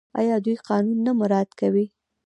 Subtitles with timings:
[0.19, 1.85] آیا دوی قانون نه مراعات کوي؟